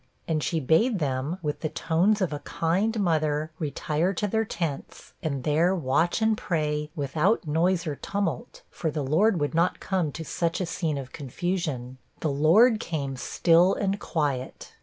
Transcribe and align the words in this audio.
And 0.27 0.41
she 0.43 0.59
bade 0.59 0.97
them, 0.97 1.37
with 1.43 1.59
the 1.59 1.69
tones 1.69 2.21
of 2.21 2.33
a 2.33 2.39
kind 2.39 2.99
mother, 2.99 3.51
retire 3.59 4.15
to 4.15 4.27
their 4.27 4.43
tents, 4.45 5.13
and 5.21 5.43
there 5.43 5.75
watch 5.75 6.23
and 6.23 6.35
pray, 6.35 6.89
without 6.95 7.45
noise 7.45 7.85
or 7.85 7.95
tumult, 7.95 8.63
for 8.71 8.89
the 8.89 9.03
Lord 9.03 9.39
would 9.39 9.53
not 9.53 9.79
come 9.79 10.11
to 10.13 10.25
such 10.25 10.59
a 10.59 10.65
scene 10.65 10.97
of 10.97 11.13
confusion; 11.13 11.99
'the 12.21 12.31
Lord 12.31 12.79
came 12.79 13.15
still 13.15 13.75
and 13.75 13.99
quiet.' 13.99 14.73